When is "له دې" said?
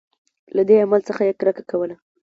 0.55-0.75